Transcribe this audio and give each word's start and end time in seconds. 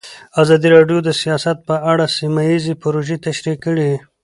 ازادي 0.41 0.67
راډیو 0.75 0.99
د 1.03 1.09
سیاست 1.21 1.57
په 1.67 1.75
اړه 1.91 2.05
سیمه 2.17 2.41
ییزې 2.49 2.73
پروژې 2.83 3.17
تشریح 3.27 3.57
کړې. 3.65 3.91